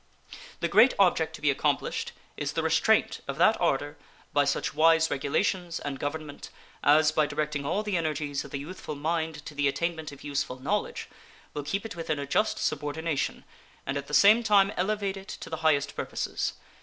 [0.61, 3.97] The great object to be accomplished is the restraint of that ardor
[4.33, 6.49] by such wise regulations and Government
[6.83, 10.57] as, by directing all the energies of the youthful mind to the attainment of useful
[10.59, 11.07] knowledge,
[11.53, 13.43] will keep it within a just subordination
[13.85, 16.53] and at the same time elevate it to the highest purposes.